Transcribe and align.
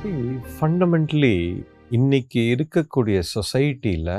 Fundamentally 0.00 1.36
இன்னைக்கு 1.90 2.40
இருக்கக்கூடிய 2.52 3.18
சொசைட்டியில் 3.30 4.12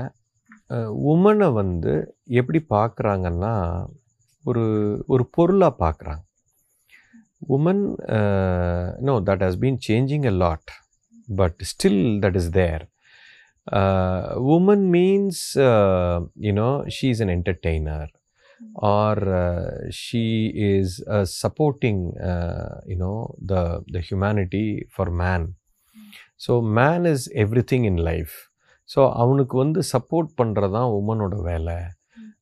உமனை 1.11 1.47
வந்து 1.53 1.93
எப்படி 2.31 2.59
பார்க்குறாங்கன்னா 2.69 3.53
ஒரு 4.45 4.63
ஒரு 5.07 5.23
பொருளாக 5.31 5.73
பார்க்குறாங்க 5.79 6.23
woman 7.55 7.81
no 8.99 9.15
that 9.29 9.43
has 9.43 9.59
been 9.59 9.79
changing 9.87 10.25
a 10.25 10.33
lot 10.35 10.71
but 11.35 11.57
still 11.63 12.03
that 12.19 12.37
is 12.41 12.51
there 12.51 12.83
woman 14.51 14.85
means 14.89 15.43
you know 16.47 16.69
she 16.89 17.09
is 17.09 17.23
an 17.25 17.33
entertainer 17.37 18.11
or 18.91 19.23
she 20.01 20.23
is 20.67 20.95
supporting 21.41 22.03
you know 22.87 23.15
the 23.45 23.63
the 23.91 24.03
humanity 24.09 24.65
for 24.93 25.13
man 25.15 25.47
man 26.47 26.55
so 26.59 26.61
man 26.61 27.05
is 27.05 27.29
everything 27.43 27.85
in 27.85 27.97
life. 27.97 28.49
So 28.89 29.13
அவனுக்கு 29.13 29.57
வந்து 29.57 29.81
support 29.93 30.29
பண்ணுறது 30.39 30.71
தான் 30.71 30.93
உமனோட 30.99 31.35
வேலை. 31.41 31.75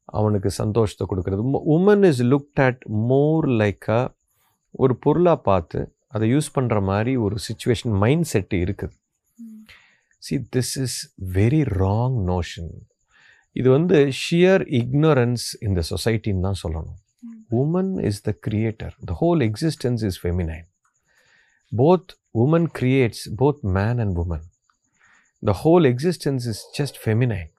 அவனுக்கு 0.06 0.50
சந்தோஷத்தை 0.50 1.08
கொடுக்கறது. 1.10 1.42
Woman 1.76 2.04
is 2.10 2.22
looked 2.34 2.62
at 2.68 2.84
more 3.12 3.48
like 3.48 3.90
a 3.90 4.16
ஒரு 4.72 4.96
பொருளாக 4.98 5.40
பார்த்து 5.50 5.94
அதை 6.08 6.36
யூஸ் 6.36 6.50
பண்ணுற 6.56 6.82
மாதிரி 6.82 7.18
ஒரு 7.18 7.36
சுச்சுவேஷன் 7.48 7.94
மைண்ட் 8.04 8.28
செட்டு 8.34 8.58
இருக்குது. 8.66 8.96
See 10.20 10.38
this 10.56 10.78
is 10.84 11.16
very 11.20 11.64
wrong 11.64 12.18
notion 12.32 12.72
இது 13.54 13.70
வந்து 13.70 14.12
ஷியர் 14.24 14.64
இக்னோரன்ஸ் 14.82 15.46
இந்த 15.60 15.84
சொசைட்டின்னு 15.92 16.42
தான் 16.42 16.62
சொல்லணும். 16.64 17.00
Woman 17.52 18.06
is 18.10 18.22
the 18.22 18.38
creator 18.48 18.96
the 19.12 19.16
whole 19.22 19.42
existence 19.50 20.04
is 20.10 20.20
feminine 20.24 20.68
both 21.72 22.19
woman 22.36 22.68
creates 22.80 23.24
both 23.38 23.62
man 23.78 24.00
and 24.06 24.18
woman 24.24 24.46
the 25.44 25.56
whole 25.64 25.86
existence 25.94 26.46
is 26.54 26.64
just 26.80 27.00
feminine 27.04 27.50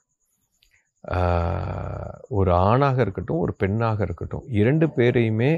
ஒரு 2.29 2.51
ஆணாக 2.53 2.97
இருக்கட்டும் 3.01 3.43
ஒரு 3.45 3.53
பெண்ணாக 3.55 4.01
இருக்கட்டும் 4.03 4.45
இரண்டு 4.61 4.87
பேரையுமே 4.97 5.53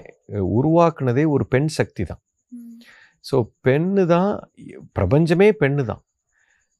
உருவாக்குனதே 0.58 1.24
ஒரு 1.26 1.44
பெண் 1.46 1.70
சக்தி 1.78 2.04
தான். 2.04 2.22
ஸோ 3.24 3.36
பெண்ணு 3.66 4.02
தான் 4.06 4.32
பிரபஞ்சமே 4.92 5.50
பெண்ணு 5.62 5.84
தான். 5.84 6.02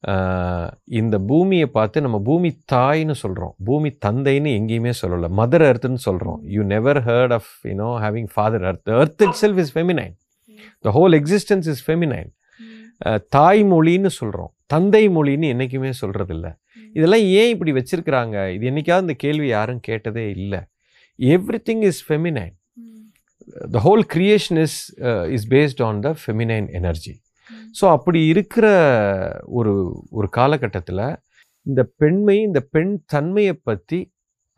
Uh, 0.03 0.67
இந்த 1.01 1.17
பூமியை 1.19 1.67
பார்த்து 1.67 1.99
நம்ம 2.01 2.19
பூமி 2.21 2.51
தாய்னு 2.73 3.15
சொல்கிறோம் 3.21 3.53
பூமி 3.65 3.91
தந்தைன்னு 4.07 4.51
எங்கேயுமே 4.59 4.93
சொல்லலை. 5.03 5.29
மதர் 5.41 5.65
அர்த்துன்னு 5.69 6.03
சொல்கிறோம் 6.07 6.41
you 6.55 6.63
never 6.63 7.01
heard 7.09 7.35
of 7.37 7.51
you know 7.71 7.91
having 8.05 8.31
father 8.35 8.65
earth 8.71 8.91
earth 9.01 9.23
itself 9.43 9.61
is 9.65 9.73
feminine 9.77 10.15
the 10.87 10.91
whole 10.97 11.15
existence 11.21 11.69
is 11.73 11.83
feminine 11.87 12.31
தாய் 13.37 13.63
மொழின்னு 13.73 14.11
சொல்கிறோம் 14.21 14.53
தந்தை 14.73 15.05
மொழின்னு 15.17 15.47
என்றைக்குமே 15.53 15.93
சொல்கிறதில்ல 16.03 16.49
இதெல்லாம் 16.97 17.25
ஏன் 17.41 17.51
இப்படி 17.55 17.73
வச்சிருக்கிறாங்க? 17.77 18.37
இது 18.55 18.65
என்னைக்காவது 18.71 19.05
இந்த 19.07 19.15
கேள்வி 19.25 19.47
யாரும் 19.57 19.81
கேட்டதே 19.89 20.25
இல்லை. 20.37 20.61
Everything 21.69 21.85
is 21.91 22.01
feminine 22.07 22.55
the 23.75 23.81
whole 23.87 24.05
creation 24.15 24.61
is 24.65 24.79
is 25.37 25.47
based 25.55 25.83
on 25.89 26.01
the 26.07 26.11
feminine 26.23 26.69
energy 26.81 27.15
so 27.79 27.85
அப்படி 27.97 28.21
இருக்கிற 28.33 28.67
ஒரு 29.59 29.73
ஒரு 30.19 30.29
காலகட்டத்தில் 30.39 31.05
இந்த 31.67 31.83
பெண்மை 32.03 32.37
இந்த 32.49 32.61
பெண் 32.75 32.93
தன்மையை 33.15 33.55
பற்றி 33.69 33.99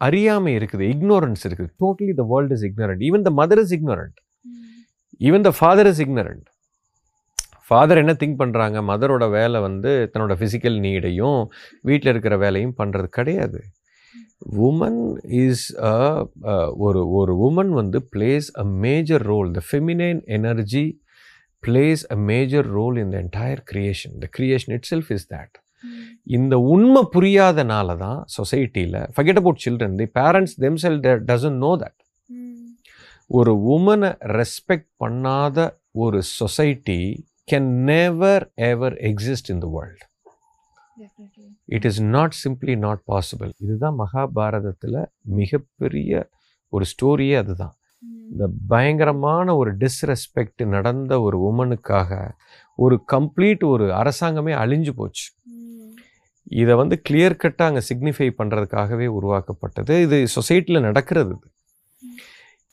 அறியாமை 0.00 0.52
இருக்குது. 0.58 0.84
இக்னோரன்ஸ் 0.94 1.42
இருக்குது. 1.48 1.70
Totally 1.82 2.14
the 2.20 2.24
world 2.32 2.54
is 2.56 2.64
ignorant 2.70 3.02
even 3.08 3.24
the 3.28 3.32
mother 3.40 3.62
is 3.64 3.74
ignorant 3.78 4.16
even 5.20 5.40
the 5.40 5.52
father 5.58 5.86
is 5.86 6.00
ignorant 6.00 6.46
father 7.68 7.98
என்ன 7.98 8.12
திங்க் 8.12 8.40
பண்ணுறாங்க 8.40 8.78
மதரோட 8.82 9.30
வேலை 9.30 9.60
வந்து 9.60 10.10
தன்னோட 10.14 10.34
ஃபிசிக்கல் 10.40 10.76
நீடையும் 10.80 11.40
வீட்டில் 11.80 12.10
இருக்கிற 12.12 12.36
வேலையும் 12.36 12.76
பண்ணுறது 12.78 13.08
கிடையாது. 13.08 13.60
உமன் 14.68 15.00
இஸ் 15.24 15.76
அ 15.82 15.94
ஒரு 16.76 17.08
ஒரு 17.10 17.34
உமன் 17.48 17.68
வந்து 17.68 18.00
plays 18.16 18.48
a 18.58 18.64
major 18.64 19.22
role 19.22 19.50
the 19.50 19.62
feminine 19.70 20.20
energy 20.26 20.98
plays 21.62 22.06
a 22.10 22.16
major 22.16 22.66
role 22.68 22.96
in 22.96 23.10
the 23.10 23.18
entire 23.18 23.62
creation 23.72 24.14
the 24.18 24.28
creation 24.38 24.74
itself 24.84 25.12
is 25.12 25.26
that 25.26 25.56
இந்த 26.26 26.58
உண்மை 26.58 27.02
புரியாதனால 27.14 27.96
தான் 27.96 28.24
சொசைட்டியில் 28.26 29.00
forget 29.16 29.36
about 29.36 29.62
children 29.66 29.96
the 29.96 30.08
parents 30.14 30.54
themselves 30.76 31.00
doesn't 31.02 31.58
know 31.58 31.76
that 31.76 32.03
ஒரு 33.36 33.52
உமனை 33.74 34.10
ரெஸ்பெக்ட் 34.38 34.90
பண்ணாத 35.02 35.58
ஒரு 36.02 36.18
society 36.38 37.00
can 37.52 37.70
never 37.90 38.44
ever 38.70 38.96
exist 39.10 39.48
in 39.54 39.62
the 39.64 39.68
world 39.76 40.04
it 41.68 41.86
is 41.90 42.00
not 42.16 42.34
simply 42.44 42.74
not 42.76 43.02
possible 43.12 43.50
இதுதான் 43.64 43.96
மகாபாரதத்தில் 44.02 45.00
மிகப்பெரிய 45.38 46.12
ஒரு 46.72 46.84
ஸ்டோரியே 46.92 47.36
அதுதான். 47.42 47.74
இந்த 48.32 48.44
பயங்கரமான 48.68 49.56
ஒரு 49.56 49.70
டிஸ்ரெஸ்பெக்ட் 49.82 50.62
நடந்த 50.66 51.12
ஒரு 51.20 51.38
உமனுக்காக 51.50 52.10
ஒரு 52.78 52.96
கம்ப்ளீட் 53.14 53.64
ஒரு 53.72 53.86
அரசாங்கமே 54.00 54.54
அழிஞ்சு 54.62 54.92
போச்சு. 55.00 55.26
இதை 56.60 56.72
வந்து 56.82 56.96
கிளியர் 57.08 57.40
கட்டாக 57.42 57.70
அங்கே 57.70 57.82
சிக்னிஃபை 57.90 58.28
பண்ணுறதுக்காகவே 58.40 59.06
உருவாக்கப்பட்டது. 59.18 59.94
இது 60.06 60.16
சொசைட்டியில் 60.36 60.86
நடக்கிறது 60.88 61.34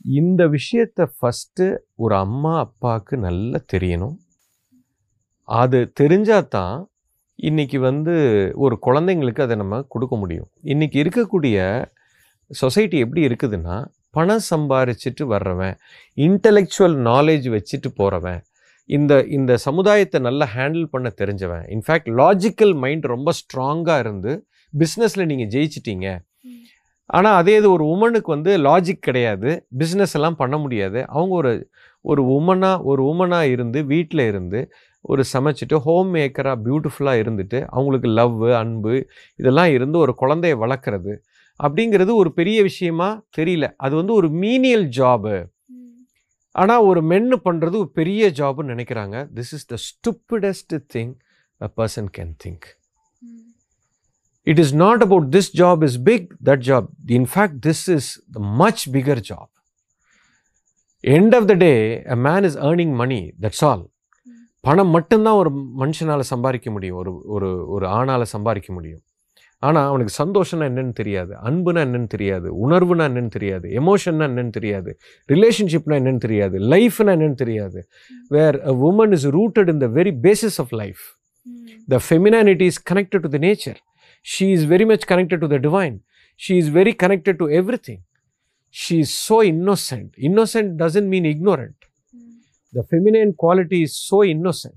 இந்த 0.06 0.42
விஷயத்தை 0.48 1.06
ஃபஸ்ட்டு 1.16 1.66
ஒரு 1.96 2.16
அம்மா 2.16 2.54
அப்பாவுக்கு 2.60 3.16
நல்லா 3.18 3.60
தெரியணும். 3.74 4.16
அது 5.48 5.80
தெரிஞ்சால் 6.00 6.52
தான் 6.58 6.76
இன்றைக்கி 7.40 7.78
வந்து 7.80 8.14
ஒரு 8.56 8.80
குழந்தைங்களுக்கு 8.88 9.42
அதை 9.46 9.56
நம்ம 9.56 9.82
கொடுக்க 9.94 10.16
முடியும். 10.16 10.50
இன்றைக்கி 10.64 10.98
இருக்கக்கூடிய 11.04 11.58
சொசைட்டி 12.52 12.98
எப்படி 13.00 13.22
இருக்குதுன்னா 13.28 13.78
பணம் 14.10 14.46
சம்பாரிச்சிட்டு 14.50 15.26
வர்றவன் 15.34 15.76
இன்டலெக்சுவல் 16.18 16.98
நாலேஜ் 17.10 17.48
வச்சுட்டு 17.56 17.92
போகிறவன் 18.00 18.42
இந்த 18.90 19.14
இந்த 19.38 19.52
சமுதாயத்தை 19.68 20.20
நல்லா 20.28 20.46
ஹேண்டில் 20.56 20.88
பண்ண 20.94 21.08
தெரிஞ்சவன். 21.22 21.64
இன்ஃபேக்ட் 21.76 22.10
லாஜிக்கல் 22.22 22.74
மைண்ட் 22.84 23.06
ரொம்ப 23.06 23.32
ஸ்ட்ராங்காக 23.42 24.00
இருந்து 24.00 24.32
பிஸ்னஸில் 24.74 25.30
நீங்கள் 25.32 25.52
ஜெயிச்சிட்டீங்க. 25.54 26.08
ஆனால் 27.12 27.36
அதே 27.36 27.56
இது 27.56 27.72
ஒரு 27.72 27.86
உமனுக்கு 27.86 28.30
வந்து 28.32 28.52
லாஜிக் 28.58 29.06
கிடையாது. 29.08 29.50
பிஸ்னஸ் 29.78 30.14
எல்லாம் 30.14 30.36
பண்ண 30.36 30.58
முடியாது. 30.58 31.00
அவங்க 31.08 31.34
ஒரு 31.36 31.54
ஒரு 32.06 32.22
உமனாக 32.38 32.84
ஒரு 32.84 33.02
உமனாக 33.04 33.52
இருந்து 33.52 33.80
வீட்டில் 33.86 34.24
இருந்து 34.28 34.60
ஒரு 35.02 35.24
சமைச்சிட்டு 35.34 35.76
ஹோம் 35.76 36.10
மேக்கராக 36.16 36.58
பியூட்டிஃபுல்லாக 36.66 37.22
இருந்துட்டு 37.24 37.60
அவங்களுக்கு 37.68 38.08
லவ் 38.08 38.44
அன்பு 38.54 38.94
இதெல்லாம் 39.40 39.72
இருந்து 39.72 39.98
ஒரு 39.98 40.14
குழந்தைய 40.22 40.56
வளர்க்குறது 40.64 41.14
அப்படிங்கிறது 41.60 42.12
ஒரு 42.16 42.30
பெரிய 42.34 42.60
விஷயமா 42.64 43.10
தெரியல. 43.38 43.66
அது 43.78 43.94
வந்து 43.96 44.14
ஒரு 44.14 44.28
மீனியல் 44.44 44.88
ஜாபு 45.00 45.36
ஆனால் 46.56 46.84
ஒரு 46.84 47.02
மென்னு 47.04 47.38
பண்ணுறது 47.44 47.76
ஒரு 47.84 47.92
பெரிய 48.00 48.32
ஜாப்னு 48.40 48.72
நினைக்கிறாங்க. 48.74 49.18
This 49.38 49.54
is 49.58 49.68
the 49.74 49.78
stupidest 49.88 50.76
thing 50.96 51.14
a 51.62 51.70
person 51.78 52.10
can 52.18 52.34
think 52.46 52.68
it 54.44 54.60
is 54.60 54.76
not 54.76 55.02
about 55.02 55.36
this 55.36 55.52
job 55.58 55.84
is 55.84 56.02
big 56.04 56.28
that 56.46 56.64
job 56.70 56.88
in fact 57.08 57.60
this 57.66 57.90
is 57.90 58.10
the 58.32 58.40
much 58.40 58.90
bigger 58.90 59.22
job 59.30 59.52
end 61.04 61.36
of 61.36 61.46
the 61.46 61.54
day 61.54 61.74
a 62.06 62.16
man 62.16 62.44
is 62.44 62.58
earning 62.58 62.96
money 62.96 63.22
that's 63.42 63.64
all 63.66 63.86
பணம் 64.64 64.88
மட்டும்தான் 64.88 65.34
ஒரு 65.34 65.52
மனுஷனால் 65.80 66.20
சம்பாதிக்க 66.20 66.72
முடியும் 66.72 66.98
ஒரு 66.98 67.12
ஒரு 67.26 67.70
ஒரு 67.70 67.86
ஆணால் 67.88 68.32
சம்பாதிக்க 68.36 68.74
முடியும். 68.74 69.02
ஆனால் 69.64 69.88
அவனுக்கு 69.88 70.14
சந்தோஷம்னா 70.24 70.66
என்னன்னு 70.72 70.94
தெரியாது 70.94 71.34
அன்புனா 71.38 71.82
என்னன்னு 71.88 72.08
தெரியாது 72.08 72.70
உணர்வுனா 72.70 73.04
என்னன்னு 73.10 73.28
தெரியாது 73.28 73.68
எமோஷன்னா 73.70 74.26
என்னன்னு 74.30 74.50
தெரியாது 74.50 74.92
ரிலேஷன்ஷிப்னா 75.30 75.98
என்னன்னு 76.00 76.18
தெரியாது 76.18 76.60
லைஃப்னா 76.60 77.12
என்னன்னு 77.16 77.34
தெரியாது. 77.34 77.80
Where 78.28 78.58
a 78.62 78.74
woman 78.90 79.12
is 79.12 79.28
rooted 79.28 79.70
in 79.70 79.78
the 79.78 79.88
very 79.88 80.14
basis 80.28 80.58
of 80.58 80.74
life 80.74 81.04
the 81.88 82.00
femininity 82.10 82.62
is 82.62 82.82
connected 82.94 83.26
to 83.26 83.32
the 83.38 83.38
nature 83.38 83.80
She 84.22 84.52
is 84.54 84.66
very 84.66 84.86
much 84.86 85.08
connected 85.08 85.42
to 85.42 85.48
the 85.48 85.60
divine. 85.60 86.02
She 86.36 86.58
is 86.58 86.70
very 86.70 86.94
connected 86.94 87.40
to 87.40 87.50
everything. 87.50 88.04
She 88.70 89.02
is 89.02 89.14
so 89.14 89.44
innocent. 89.44 90.16
Innocent 90.18 90.78
doesn't 90.78 91.10
mean 91.10 91.26
ignorant. 91.26 91.76
Hmm. 92.14 92.30
The 92.74 92.84
feminine 92.84 93.34
quality 93.34 93.84
is 93.84 93.96
so 93.96 94.24
innocent 94.24 94.76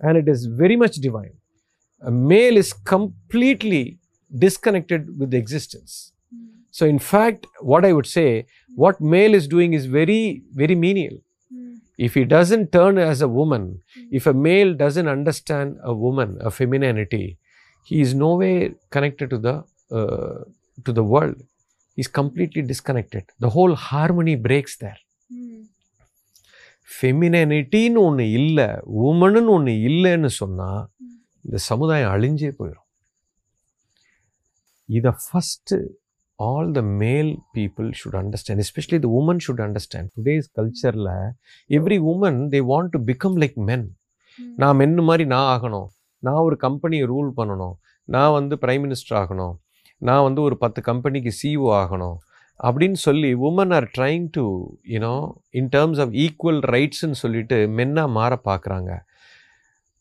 and 0.00 0.16
it 0.16 0.28
is 0.28 0.46
very 0.46 0.76
much 0.76 0.96
divine. 0.96 1.34
A 2.02 2.10
male 2.10 2.56
is 2.56 2.72
completely 2.72 3.98
disconnected 4.38 5.18
with 5.18 5.34
existence. 5.34 6.12
Hmm. 6.30 6.44
So, 6.70 6.86
in 6.86 6.98
fact, 6.98 7.46
what 7.60 7.84
I 7.84 7.92
would 7.92 8.06
say, 8.06 8.46
what 8.74 9.00
male 9.00 9.34
is 9.34 9.48
doing 9.48 9.72
is 9.72 9.86
very, 9.86 10.42
very 10.54 10.74
menial. 10.74 11.18
Hmm. 11.52 11.74
If 11.98 12.14
he 12.14 12.24
doesn't 12.24 12.70
turn 12.70 12.98
as 12.98 13.20
a 13.20 13.28
woman, 13.28 13.80
if 14.12 14.26
a 14.26 14.34
male 14.34 14.74
doesn't 14.74 15.08
understand 15.08 15.78
a 15.82 15.94
woman, 15.94 16.38
a 16.40 16.50
femininity, 16.50 17.38
he 17.88 17.96
is 18.04 18.12
no 18.24 18.30
way 18.42 18.54
connected 18.94 19.28
to 19.34 19.38
the 19.46 19.54
uh, 19.98 20.36
to 20.86 20.92
the 20.98 21.04
world. 21.12 21.38
He's 21.98 22.10
completely 22.20 22.62
disconnected. 22.70 23.24
The 23.44 23.50
whole 23.56 23.74
harmony 23.88 24.36
breaks 24.46 24.74
there. 24.84 25.00
ஃபெமினிட்டின்னு 26.88 28.00
ஒன்று 28.08 28.24
இல்லை 28.40 28.66
உமனுன்னு 29.10 29.50
ஒன்று 29.54 29.72
இல்லைன்னு 29.88 30.30
சொன்னால் 30.40 30.82
இந்த 31.46 31.58
சமுதாயம் 31.70 32.12
அழிஞ்சே 32.16 32.50
போயிடும் 32.58 32.86
இதை 34.88 35.12
first 35.24 35.76
all 36.48 36.70
the 36.78 36.82
male 37.02 37.30
people 37.56 37.88
should 38.00 38.18
understand 38.20 38.62
especially 38.64 38.98
the 39.06 39.08
woman 39.20 39.42
should 39.46 39.62
understand 39.66 40.10
today's 40.16 40.48
கல்ச்சரில் 40.58 41.12
every 41.78 41.98
woman 42.12 42.38
they 42.54 42.60
want 42.72 42.92
to 42.94 43.00
become 43.10 43.36
like 43.44 43.58
men 43.70 43.86
நான் 44.62 44.78
மென்னு 44.80 45.04
மாதிரி 45.10 45.26
நான் 45.34 45.48
ஆகணும்? 45.54 45.88
நான் 46.24 46.42
ஒரு 46.48 46.56
கம்பெனியை 46.56 47.04
ரூல் 47.08 47.30
பண்ணணும். 47.36 47.74
நான் 48.08 48.32
வந்து 48.32 48.54
பிரைம் 48.62 48.82
மினிஸ்டர் 48.84 49.16
ஆகணும். 49.22 49.54
நான் 50.02 50.22
வந்து 50.22 50.40
ஒரு 50.42 50.56
பத்து 50.58 50.80
கம்பெனிக்கு 50.82 51.32
சிஓ 51.40 51.68
ஆகணும். 51.82 52.16
அப்படின்னு 52.60 52.98
சொல்லி 53.06 53.30
woman 53.46 53.72
are 53.74 53.86
trying 53.96 54.26
to 54.30 54.44
you know 54.94 55.14
in 55.50 55.68
terms 55.76 56.00
of 56.04 56.14
equal 56.24 56.60
ரைட்ஸ்ன்னு 56.74 57.18
சொல்லிட்டு 57.22 57.56
மென்னாக 57.78 58.08
மாற 58.18 58.40
பார்க்குறாங்க 58.44 58.90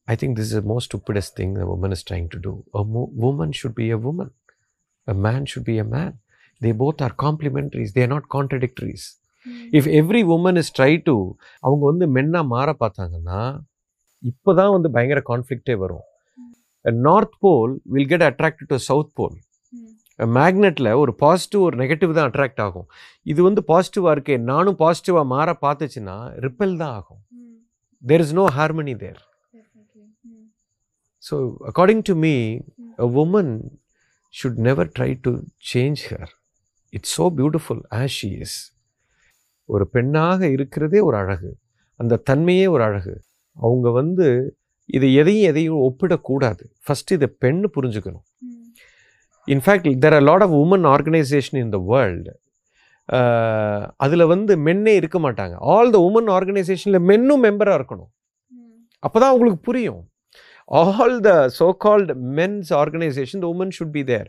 I 0.07 0.15
think 0.21 0.35
this 0.39 0.51
is 0.55 0.65
most 0.71 0.89
stupidest 0.89 1.35
thing 1.39 1.55
woman 1.75 1.91
is 1.91 2.05
trying 2.11 2.27
to 2.33 2.39
do 2.45 2.53
woman 3.29 3.53
should 3.59 3.77
be 3.81 3.87
a 3.87 3.97
woman 4.11 4.31
a 5.07 5.15
man 5.25 5.45
should 5.51 5.67
be 5.69 5.75
a 5.75 5.85
man 5.95 6.13
they 6.61 6.71
both 6.81 7.03
are 7.03 7.15
complementaries 7.23 7.93
they 7.97 8.01
are 8.01 8.11
not 8.15 8.29
contradictories 8.35 9.07
if 9.71 9.89
every 10.01 10.21
woman 10.35 10.57
is 10.57 10.71
try 10.79 10.91
to 11.03 11.15
அவங்க 11.59 11.83
வந்து 11.85 12.07
மென்னாக 12.15 12.51
மாற 12.53 12.69
பார்த்தாங்கன்னா 12.79 13.41
இப்போ 14.31 14.51
தான் 14.59 14.73
வந்து 14.75 14.89
பயங்கர 14.95 15.21
கான்ஃப்ளிக்டே 15.31 15.75
வரும். 15.83 16.05
North 17.07 17.35
pole 17.43 17.73
will 17.93 18.09
get 18.11 18.25
attracted 18.29 18.71
to 18.73 18.77
south 18.89 19.13
pole 19.19 19.35
மேக்னெட்டில் 20.19 20.89
ஒரு 21.03 21.11
பாசிட்டிவ் 21.23 21.61
ஒரு 21.67 21.75
நெகட்டிவ் 21.81 22.11
தான் 22.17 22.27
அட்ராக்ட் 22.29 22.61
ஆகும். 22.65 22.85
இது 23.31 23.39
வந்து 23.47 23.61
பாசிட்டிவாக 23.71 24.13
இருக்கே 24.15 24.35
நானும் 24.51 24.77
பாசிட்டிவாக 24.83 25.25
மாற 25.33 25.57
பார்த்துச்சுன்னா 25.65 26.17
ரிப்பல் 26.45 26.75
தான் 26.81 26.93
ஆகும். 26.99 27.21
There 28.03 28.23
is 28.25 28.35
no 28.39 28.45
harmony 28.57 28.93
there 29.03 29.19
so 31.23 31.35
according 31.71 32.03
to 32.09 32.15
me. 32.25 32.33
A 33.03 33.07
woman 33.23 33.51
should 34.33 34.59
never 34.67 34.89
try 34.97 35.11
to 35.25 35.31
change 35.73 36.01
her 36.11 36.31
it's 36.97 37.13
so 37.19 37.25
beautiful 37.39 37.83
as 37.99 38.15
she 38.19 38.31
is 38.45 38.57
ஒரு 39.69 39.85
பெண்ணாக 39.95 40.41
இருக்கிறதே 40.55 40.99
ஒரு 41.09 41.17
அழகு. 41.23 41.51
அந்த 41.99 42.21
தன்மையே 42.29 42.67
ஒரு 42.75 42.83
அழகு. 42.89 43.15
அவங்க 43.63 43.87
வந்து 43.99 44.27
இதை 44.95 45.07
எதையும் 45.21 45.47
எதையும் 45.51 45.83
ஒப்பிடக்கூடாது. 45.87 46.63
ஃபஸ்ட் 46.85 47.11
இதை 47.17 47.27
பெண்ணு 47.43 47.67
புரிஞ்சுக்கணும். 47.75 48.25
In fact 49.53 49.87
there 50.03 50.15
are 50.17 50.25
lot 50.29 50.43
of 50.45 50.55
woman 50.63 50.85
organisation 50.95 51.59
in 51.63 51.73
the 51.75 51.79
world 51.91 52.33
அதில் 54.03 54.25
வந்து 54.33 54.53
மென்னே 54.67 54.93
இருக்க 54.99 55.17
மாட்டாங்க. 55.25 55.55
ஆல் 55.73 55.91
த 55.95 55.99
உமன் 56.09 56.29
ஆர்கனைசேஷனில் 56.37 57.05
மென்னும் 57.09 57.43
மெம்பராக 57.47 57.79
இருக்கணும். 57.79 58.11
அப்போ 59.05 59.17
தான் 59.21 59.31
அவங்களுக்கு 59.33 59.59
புரியும். 59.69 60.01
All 60.81 61.17
the 61.27 61.31
so 61.59 61.67
called 61.85 62.11
men's 62.39 62.71
organisation 62.81 63.43
the 63.43 63.47
woman 63.53 63.73
should 63.77 63.95
be 63.97 64.03
there 64.11 64.27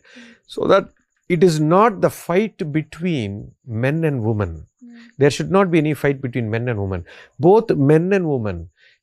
so 0.54 0.68
that 0.72 0.88
it 1.30 1.44
is 1.48 1.60
not 1.76 1.96
the 2.06 2.10
fight 2.20 2.64
between 2.76 3.36
men 3.84 4.02
and 4.10 4.22
woman 4.32 4.56
there 5.18 5.32
should 5.34 5.50
not 5.56 5.66
be 5.72 5.78
any 5.82 5.94
fight 5.94 6.18
between 6.24 6.46
men 6.54 6.68
and 6.70 6.78
women. 6.84 7.02
Both 7.46 7.68
men 7.90 8.04
and 8.16 8.26
women 8.34 8.58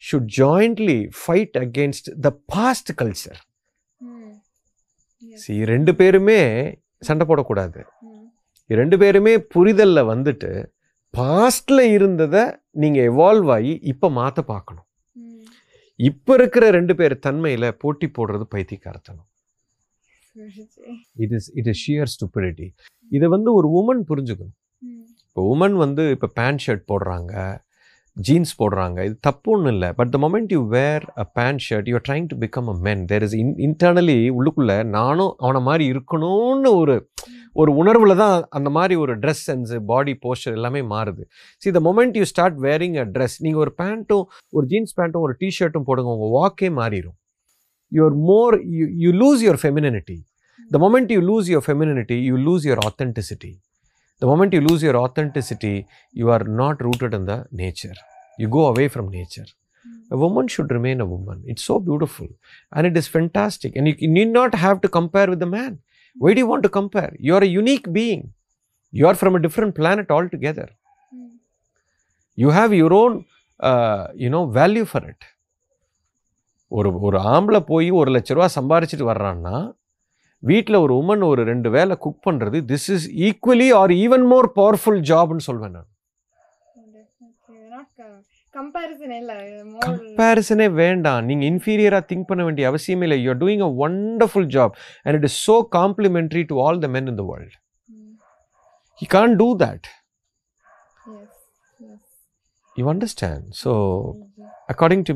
should 0.06 0.26
jointly 0.42 1.00
fight 1.24 1.54
against 1.66 2.06
the 2.26 2.32
past 2.54 2.88
culture. 3.02 3.38
See, 5.44 5.60
ரெண்டு 5.74 5.92
பேருமே 6.00 6.40
சண்டை 7.08 7.24
போடக்கூடாது. 7.30 7.82
ரெண்டு 8.80 8.96
பேருமே 9.02 9.34
புரிதலில் 9.54 10.10
வந்துட்டு 10.14 10.52
பாஸ்டில் 11.14 11.84
இருந்ததை 11.96 12.44
நீங்கள் 12.84 13.08
எவால்வ் 13.12 13.50
ஆகி 13.56 13.74
இப்போ 13.92 14.08
மாற்ற 14.20 14.42
பார்க்கணும். 14.54 14.88
இப்போ 16.10 16.32
இருக்கிற 16.40 16.66
ரெண்டு 16.78 16.94
பேர் 17.00 17.16
தன்மையில் 17.26 17.68
போட்டி 17.82 18.08
போடுறது 18.18 18.46
பைத்தியக்காரத்தனம். 18.56 19.28
It 21.24 21.36
is 21.38 21.50
it 21.60 21.70
is 21.72 21.82
sheer 21.86 22.12
stupidity 22.14 22.68
இதை 23.18 23.28
வந்து 23.36 23.50
ஒரு 23.60 23.68
உமன் 23.80 24.02
புரிஞ்சுக்கணும். 24.12 24.58
இப்போ 25.28 25.44
உமன் 25.54 25.76
வந்து 25.84 26.04
இப்போ 26.16 26.28
பேண்ட் 26.40 26.64
ஷர்ட் 26.66 26.90
போடுறாங்க. 26.92 27.34
ஜீன்ஸ் 28.18 28.52
போடுறாங்க. 28.60 28.98
இது 29.08 29.16
தப்பு 29.28 29.50
ஒன்றும் 29.54 29.74
இல்லை 29.74 29.90
but 30.00 30.12
the 30.14 30.18
moment 30.24 30.52
you 30.56 30.60
wear 30.76 31.04
a 31.24 31.26
pant 31.38 31.62
shirt 31.68 31.88
you 31.92 32.00
trying 32.08 32.28
to 32.32 32.36
become 32.44 32.68
a 32.74 32.76
men 32.88 33.02
there 33.12 33.24
is 33.28 33.36
in 33.42 33.54
internally 33.68 34.18
உள்ளுக்குள்ளே 34.38 34.78
நானும் 34.98 35.32
அவனை 35.46 35.62
மாதிரி 35.70 35.86
இருக்கணும்னு 35.94 36.72
ஒரு 36.82 36.96
ஒரு 37.62 37.72
உணர்வில் 37.82 38.16
தான் 38.24 38.38
அந்த 38.58 38.70
மாதிரி 38.78 38.96
ஒரு 39.04 39.14
ட்ரெஸ் 39.24 39.44
சென்ஸு 39.50 39.78
பாடி 39.90 40.14
போஸ்டர் 40.26 40.56
எல்லாமே 40.60 40.82
மாறுது. 40.94 41.24
See 41.62 41.72
the 41.78 41.82
moment 41.90 42.16
you 42.20 42.26
start 42.34 42.58
wearing 42.68 42.98
a 43.04 43.06
dress 43.16 43.38
நீங்கள் 43.46 43.64
ஒரு 43.66 43.74
பேண்ட்டும் 43.82 44.26
ஒரு 44.54 44.66
ஜீன்ஸ் 44.74 44.96
பேண்ட்டும் 45.00 45.26
ஒரு 45.28 45.36
டிஷர்ட்டும் 45.42 45.88
போடுங்க 45.90 46.16
உங்கள் 46.16 46.34
வாக்கே 46.40 46.70
மாறிடும் 46.80 47.18
your 47.92 48.18
more 48.30 48.56
you 48.78 48.86
you 49.04 49.12
lose 49.24 49.44
your 49.48 49.62
femininity 49.64 50.18
the 50.72 50.80
moment 50.86 51.14
you 51.16 51.22
lose 51.30 51.50
your 51.54 51.68
femininity 51.70 52.18
you 52.30 52.38
lose 52.48 52.66
your 52.70 52.84
authenticity 52.86 53.52
The 54.23 54.27
moment 54.27 54.53
you 54.53 54.61
lose 54.61 54.83
your 54.83 54.97
authenticity, 54.97 55.87
you 56.13 56.31
are 56.31 56.45
not 56.63 56.83
rooted 56.87 57.15
in 57.15 57.25
the 57.25 57.39
nature. 57.51 57.97
You 58.39 58.49
go 58.49 58.67
away 58.67 58.89
from 58.89 59.07
nature. 59.21 59.49
A 60.11 60.17
woman 60.17 60.47
should 60.49 60.71
remain 60.77 61.01
a 61.01 61.07
woman. 61.07 61.39
It's 61.45 61.65
so 61.65 61.79
beautiful 61.79 62.29
and 62.73 62.87
it 62.87 62.97
is 62.97 63.07
fantastic. 63.07 63.77
And 63.77 63.87
you, 63.89 63.95
you 63.99 64.09
need 64.09 64.31
not 64.41 64.55
have 64.55 64.81
to 64.81 64.89
compare 64.89 65.29
with 65.29 65.41
the 65.41 65.47
man. 65.47 65.73
Why 66.17 66.33
do 66.35 66.41
you 66.41 66.47
want 66.47 66.63
to 66.63 66.69
compare? 66.69 67.13
You 67.19 67.35
are 67.37 67.45
a 67.49 67.53
unique 67.63 67.93
being. 67.93 68.33
You 68.91 69.07
are 69.07 69.15
from 69.15 69.37
a 69.37 69.41
different 69.47 69.75
planet 69.75 70.11
altogether. 70.11 70.69
You 72.35 72.51
have 72.51 72.73
your 72.73 72.93
own, 72.93 73.27
uh, 73.61 74.09
you 74.15 74.31
know, 74.31 74.47
value 74.61 74.85
for 74.85 75.03
it. 75.13 75.21
ஒரு 76.79 76.89
ஒரு 77.01 77.19
ஆம்பளை 77.35 77.61
போய் 77.61 77.91
ஒரு 77.91 78.11
லட்ச 78.15 78.35
ரூபா 78.37 78.49
சம்பாரிச்சிட்டு 78.55 79.07
வர்றான்னா 79.11 79.55
வீட்டில் 80.50 80.78
ஒரு 80.84 80.94
woman 81.02 81.24
ஒரு 81.30 81.42
ரெண்டு 81.50 81.70
வேலை 81.76 81.96
குக் 82.04 82.24
பண்ணுறது 82.28 82.58
this 82.72 82.88
is 82.96 83.06
equally 83.28 83.68
or 83.82 83.92
even 84.04 84.26
more 84.32 84.48
powerful 84.60 85.02
ஜாப்னு 85.12 85.46
சொல்வேன் 85.48 85.76
நான். 85.78 85.90
கம்பேரிசன் 90.18 90.64
வேண்டாம். 90.82 91.22
நீங்கள் 91.30 91.50
இன்ஃபீரியராக 91.52 92.04
திங்க் 92.10 92.28
பண்ண 92.32 92.42
வேண்டிய 92.48 92.66
அவசியமே 92.72 93.06
இல்லை. 93.08 93.20
You're 93.26 93.42
doing 93.44 93.64
a 93.68 93.72
wonderful 93.86 94.50
job 94.56 94.74
and 95.06 95.18
it 95.20 95.28
is 95.30 95.40
so 95.50 95.56
complementary 95.80 96.44
to 96.52 96.58
all 96.66 96.82
the 96.86 96.90
men 96.96 97.10
in 97.14 97.20
the 97.22 97.26
world 97.32 97.58
he 99.02 99.08
can't 99.18 99.36
do 99.44 99.50
that 99.66 99.88
you 102.76 102.86
understand 102.96 103.48
so 103.64 103.74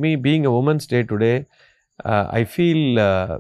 me, 0.03 0.09
being 0.25 0.43
a 0.49 0.51
Women's 0.55 0.85
Day 0.91 0.99
today, 1.11 1.35
uh, 2.09 2.25
I 2.39 2.43
feel 2.55 2.81
uh, 2.99 3.35